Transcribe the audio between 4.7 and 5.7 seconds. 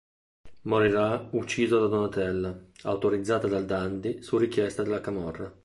della camorra.